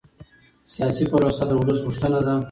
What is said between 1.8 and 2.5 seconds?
غوښتنه ده